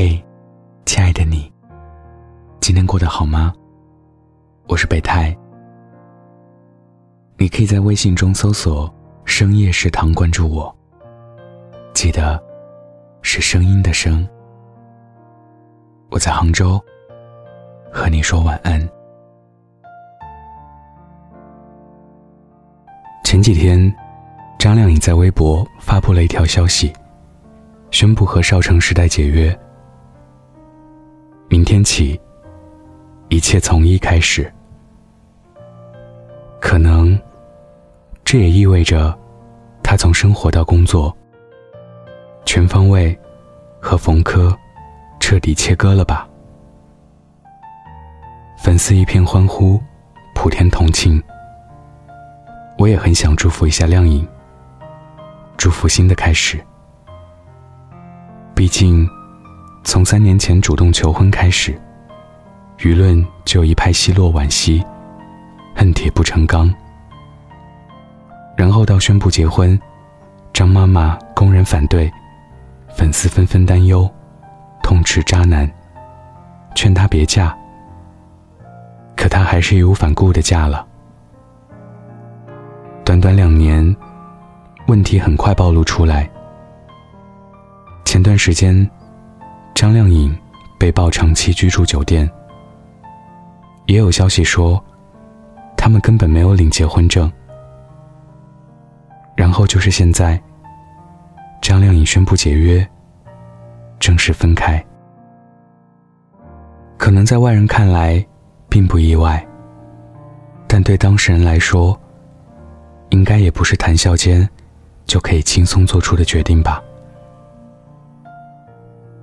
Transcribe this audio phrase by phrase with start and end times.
[0.00, 0.24] 嘿，
[0.86, 1.52] 亲爱的你，
[2.60, 3.52] 今天过得好吗？
[4.68, 5.36] 我是北太，
[7.36, 8.88] 你可以在微信中搜索
[9.26, 10.72] “深夜食堂”关注我，
[11.94, 12.40] 记得
[13.22, 14.24] 是声音的声。
[16.12, 16.80] 我在杭州，
[17.92, 18.80] 和你说晚安。
[23.24, 23.92] 前几天，
[24.60, 26.92] 张靓颖在微博发布了一条消息，
[27.90, 29.52] 宣布和少城时代解约。
[31.48, 32.20] 明天起，
[33.30, 34.52] 一切从一开始。
[36.60, 37.18] 可能，
[38.22, 39.18] 这也意味着，
[39.82, 41.16] 他从生活到工作，
[42.44, 43.18] 全方位
[43.80, 44.54] 和冯轲
[45.18, 46.28] 彻底切割了吧？
[48.58, 49.80] 粉丝一片欢呼，
[50.34, 51.22] 普天同庆。
[52.76, 54.28] 我也很想祝福一下靓颖，
[55.56, 56.62] 祝福新的开始。
[58.54, 59.08] 毕竟，
[59.88, 61.74] 从三年前主动求婚开始，
[62.80, 64.84] 舆论就一派奚落惋惜，
[65.74, 66.70] 恨铁不成钢。
[68.54, 69.80] 然后到宣布结婚，
[70.52, 72.12] 张妈妈公然反对，
[72.94, 74.06] 粉丝纷纷担忧，
[74.82, 75.66] 痛斥渣男，
[76.74, 77.56] 劝他别嫁。
[79.16, 80.86] 可他还是义无反顾的嫁了。
[83.06, 83.96] 短短两年，
[84.86, 86.28] 问题很快暴露出来。
[88.04, 88.88] 前段时间，
[89.78, 90.36] 张靓颖
[90.76, 92.28] 被曝长期居住酒店，
[93.86, 94.84] 也有消息说，
[95.76, 97.30] 他们根本没有领结婚证。
[99.36, 100.42] 然后就是现在，
[101.62, 102.84] 张靓颖宣布解约，
[104.00, 104.84] 正式分开。
[106.96, 108.26] 可能在外人看来，
[108.68, 109.46] 并不意外，
[110.66, 111.96] 但对当事人来说，
[113.10, 114.48] 应该也不是谈笑间
[115.06, 116.82] 就可以轻松做出的决定吧？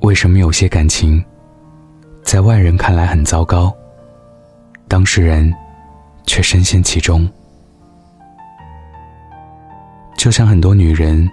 [0.00, 1.22] 为什么有些感情
[2.22, 3.74] 在外人看来很糟糕，
[4.88, 5.52] 当事人
[6.26, 7.28] 却深陷其中？
[10.16, 11.28] 就像很多女人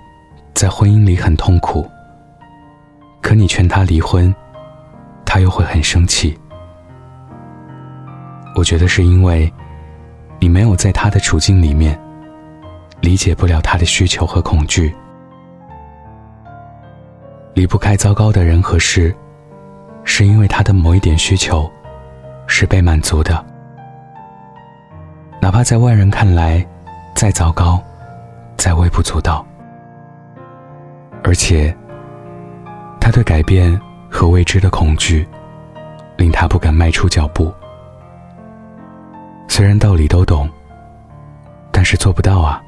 [0.53, 1.88] 在婚姻里很痛苦，
[3.21, 4.33] 可你劝她离婚，
[5.25, 6.38] 她又会很生气。
[8.55, 9.51] 我觉得是因为
[10.39, 11.99] 你没有在她的处境里面。
[13.01, 14.95] 理解不了她的需求和恐惧，
[17.53, 19.15] 离不开糟糕的人和事，
[20.03, 21.71] 是因为他的某一点需求
[22.47, 23.45] 是被满足的，
[25.39, 26.65] 哪怕在外人看来
[27.15, 27.79] 再糟糕、
[28.57, 29.45] 再微不足道，
[31.23, 31.75] 而且
[32.99, 35.27] 他对改变和未知的恐惧，
[36.17, 37.53] 令他不敢迈出脚步。
[39.47, 40.49] 虽然道理都懂，
[41.71, 42.59] 但是做不到啊。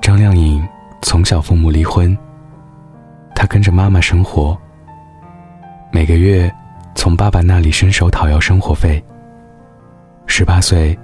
[0.00, 0.66] 张靓颖
[1.02, 2.18] 从小父母离婚，
[3.42, 4.56] 他跟着妈妈生活，
[5.90, 6.48] 每个月
[6.94, 9.04] 从爸爸那里伸手讨要生活费。
[10.28, 10.96] 十八岁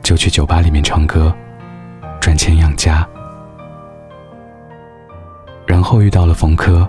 [0.00, 1.34] 就去酒吧里面唱歌，
[2.20, 3.04] 赚钱养家。
[5.66, 6.88] 然后遇到了冯轲，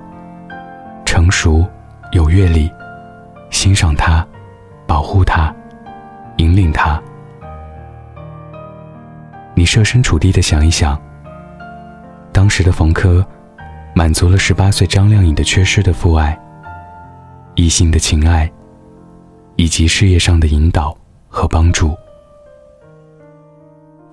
[1.04, 1.66] 成熟
[2.12, 2.72] 有阅历，
[3.50, 4.24] 欣赏他，
[4.86, 5.52] 保护他，
[6.38, 7.02] 引领他。
[9.56, 10.96] 你设身处地的想一想。
[12.32, 13.26] 当时的冯轲，
[13.98, 16.38] 满足了十八岁张靓颖的缺失的父爱、
[17.56, 18.52] 异性的情爱，
[19.56, 20.96] 以及事业上的引导
[21.30, 21.96] 和帮助。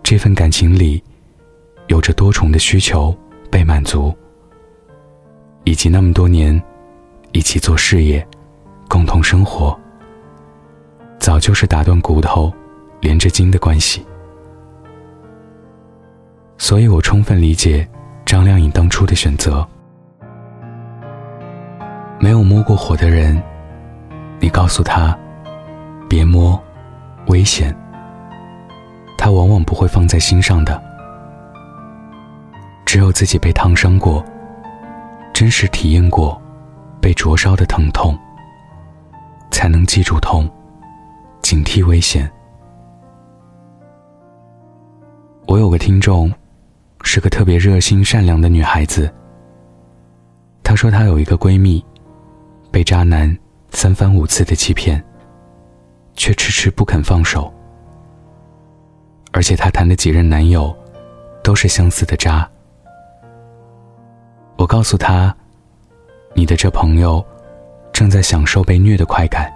[0.05, 1.03] 这份感情里，
[1.89, 3.13] 有着多重的需求
[3.51, 4.17] 被满足，
[5.65, 6.63] 以及那么多年
[7.33, 8.25] 一起做事业、
[8.89, 9.77] 共同生活，
[11.19, 12.53] 早就是打断骨头、
[13.01, 14.07] 连着筋的关系。
[16.57, 17.85] 所以我充分理解。
[18.33, 19.63] 张靓颖当初的选择，
[22.19, 23.39] 没有摸过火的人，
[24.41, 25.15] 你告诉他
[26.09, 26.59] 别摸，
[27.27, 27.77] 危险，
[29.19, 30.83] 他往往不会放在心上的。
[32.87, 34.25] 只有自己被烫伤过，
[35.35, 36.41] 真实体验过
[37.03, 38.19] 被灼烧的疼痛，
[39.51, 40.51] 才能记住痛，
[41.43, 42.33] 警惕危险。
[45.47, 46.33] 我有个听众。
[47.03, 49.13] 是个特别热心善良的女孩子。
[50.63, 51.85] 她说她有一个闺蜜，
[52.71, 53.37] 被渣男
[53.71, 55.03] 三番五次的欺骗，
[56.15, 57.53] 却迟迟不肯放手。
[59.33, 60.75] 而且她谈的几任男友，
[61.43, 62.49] 都是相似的渣。
[64.57, 65.35] 我告诉她，
[66.35, 67.25] 你的这朋友，
[67.93, 69.53] 正在享受被虐的快感。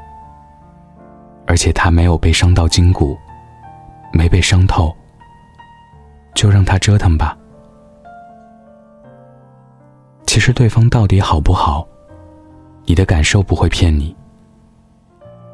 [1.46, 3.16] 而且他没有被伤到筋骨，
[4.12, 4.92] 没被伤透。
[6.36, 7.36] 就让他折腾吧。
[10.26, 11.88] 其实对方到底好不好，
[12.84, 14.14] 你的感受不会骗你，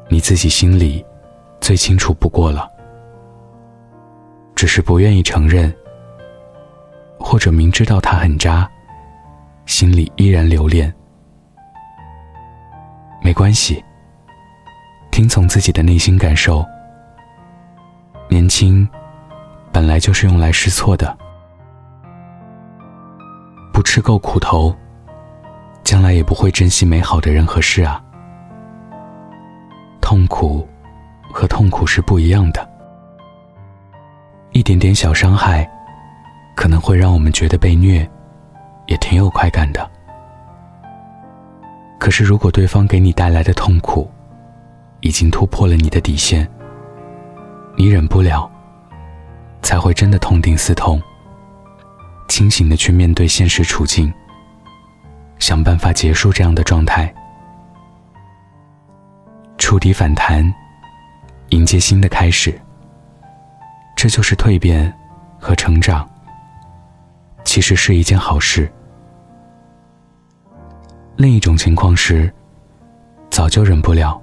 [0.09, 1.03] 你自己心里
[1.61, 2.69] 最清楚不过了，
[4.53, 5.73] 只是不愿意承认，
[7.17, 8.69] 或者明知道他很渣，
[9.65, 10.93] 心里依然留恋。
[13.21, 13.81] 没关系，
[15.11, 16.63] 听从自己的内心感受。
[18.27, 18.85] 年轻，
[19.73, 21.17] 本来就是用来试错的。
[23.73, 24.73] 不吃够苦头，
[25.83, 27.99] 将来也不会珍惜美好的人和事啊。
[29.99, 30.67] 痛苦
[31.31, 32.69] 和痛苦是不一样的。
[34.51, 35.67] 一点点小伤害，
[36.55, 38.07] 可能会让我们觉得被虐，
[38.85, 39.89] 也挺有快感的。
[41.99, 44.07] 可是，如果对方给你带来的痛苦，
[44.99, 46.47] 已经突破了你的底线，
[47.75, 48.47] 你忍不了，
[49.63, 51.01] 才会真的痛定思痛，
[52.27, 54.13] 清醒的去面对现实处境，
[55.39, 57.11] 想办法结束这样的状态，
[59.57, 60.53] 触底反弹，
[61.49, 62.53] 迎接新的开始。
[63.95, 64.93] 这就是蜕变
[65.39, 66.07] 和成长，
[67.45, 68.69] 其实是一件好事。
[71.15, 72.31] 另一种情况是，
[73.29, 74.21] 早就忍不了，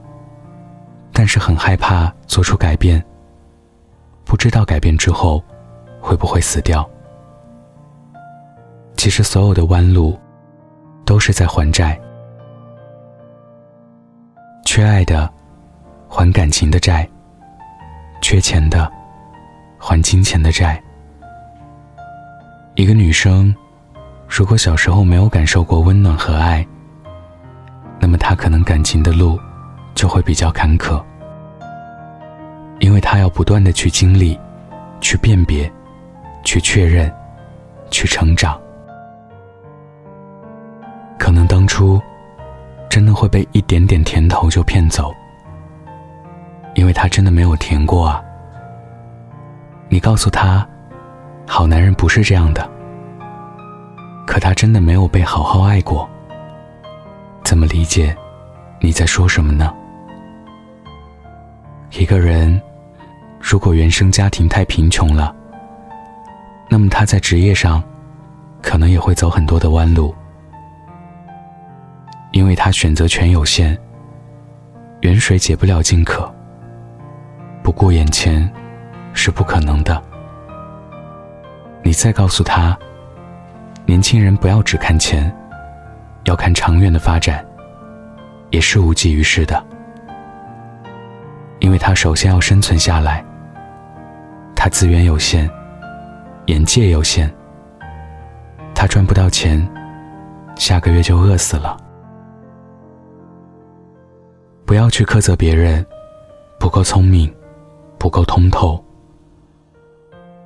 [1.13, 3.03] 但是很害怕做出改变，
[4.31, 5.43] 不知道改变之后
[6.01, 6.89] 会不会死掉。
[8.97, 10.17] 其实所有的弯路
[11.05, 12.01] 都是在还债，
[14.65, 15.29] 缺爱的
[16.09, 17.11] 还感情的债，
[18.23, 18.89] 缺钱的
[19.77, 20.81] 还金钱的债。
[22.77, 23.53] 一个女生
[24.29, 26.65] 如果小时候没有感受过温暖和爱，
[27.99, 29.37] 那么她可能感情的路
[29.93, 31.03] 就会比较坎坷，
[32.81, 34.39] 因为他要不断的去经历、
[35.01, 35.71] 去辨别、
[36.43, 37.11] 去确认、
[37.91, 38.61] 去成长。
[41.19, 42.01] 可能当初
[42.89, 45.15] 真的会被一点点甜头就骗走，
[46.75, 48.21] 因为他真的没有甜过啊。
[49.89, 50.67] 你告诉他，
[51.47, 52.69] 好男人不是这样的，
[54.27, 56.09] 可他真的没有被好好爱过。
[57.45, 58.17] 怎么理解？
[58.81, 59.75] 你在说什么呢？
[61.91, 62.61] 一个人
[63.41, 65.35] 如果原生家庭太贫穷了，
[66.69, 67.83] 那么他在职业上
[68.63, 70.15] 可能也会走很多的弯路，
[72.33, 73.77] 因为他选择权有限，
[75.01, 76.33] 远水解不了近渴，
[77.63, 78.49] 不顾眼前
[79.13, 80.01] 是不可能的。
[81.83, 82.79] 你再告诉他，
[83.87, 85.35] 年轻人不要只看钱。
[86.25, 87.43] 要看长远的发展，
[88.51, 89.65] 也是无济于事的，
[91.61, 93.25] 因为他首先要生存下来，
[94.63, 95.51] 他资源有限，
[96.49, 97.33] 眼界有限，
[98.75, 99.67] 他赚不到钱，
[100.55, 101.79] 下个月就饿死了。
[104.67, 105.83] 不要去苛责别人，
[106.59, 107.35] 不够聪明，
[107.97, 108.85] 不够通透，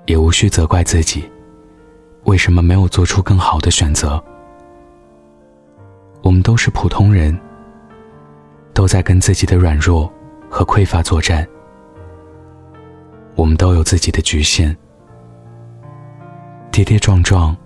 [0.07, 1.29] 也无需责怪自己，
[2.23, 4.23] 为什么没有做出更好的选择。
[6.23, 7.37] 我们都是普通人，
[8.73, 10.09] 都在跟自己的软弱
[10.49, 11.45] 和匮乏作战。
[13.37, 14.77] 我们都有自己的局限，
[16.71, 17.57] 跌跌撞撞，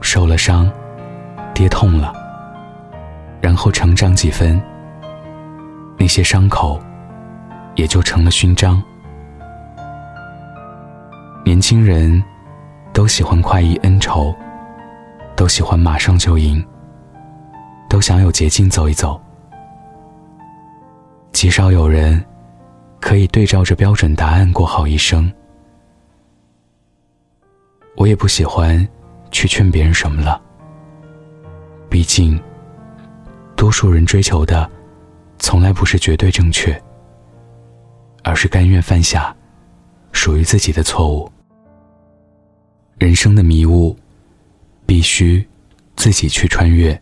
[0.00, 0.70] 受了伤，
[1.52, 2.12] 跌痛了，
[3.40, 4.60] 然后成长几分，
[5.98, 6.80] 那些伤口
[7.74, 8.82] 也就成了勋章。
[11.44, 12.22] 年轻人
[12.92, 14.34] 都喜欢快意恩仇，
[15.34, 16.64] 都喜欢马上就赢。
[17.88, 19.20] 都想有捷径走一走，
[21.30, 22.24] 极少有人
[23.02, 25.30] 可以对照着标准答案过好一生。
[27.96, 28.88] 我也不喜欢
[29.32, 30.40] 去劝别人什么了，
[31.90, 32.40] 毕竟
[33.56, 34.70] 多数人追求的
[35.40, 36.80] 从来不是绝对正确，
[38.22, 39.36] 而是甘愿犯下
[40.12, 41.30] 属于自己的错误。
[42.98, 43.96] 人生的迷雾，
[44.86, 45.44] 必须
[45.96, 46.98] 自己去穿越。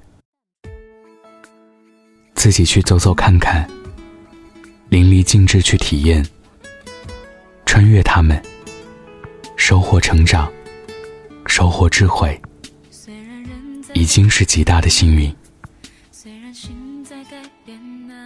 [2.35, 3.69] 自己去走走看看，
[4.91, 6.27] 淋漓尽致去体验，
[7.65, 8.43] 穿越他们，
[9.57, 10.53] 收获成长，
[11.47, 12.41] 收获智慧，
[13.95, 15.33] 已经是极大的幸运。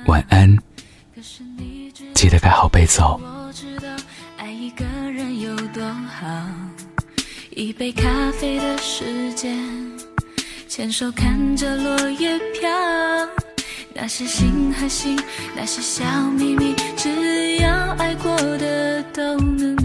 [0.06, 0.56] 晚安，
[2.14, 3.20] 记得盖好被子哦。
[7.50, 9.54] 一杯咖啡的时间，
[10.66, 13.43] 牵手看着落叶飘。
[13.96, 15.16] 那些心和心，
[15.54, 19.76] 那些小秘密，只要爱过的都能